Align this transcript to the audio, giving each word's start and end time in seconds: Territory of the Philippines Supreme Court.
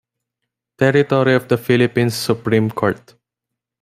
Territory 0.79 1.35
of 1.35 1.47
the 1.47 1.59
Philippines 1.59 2.15
Supreme 2.15 2.71
Court. 2.71 3.13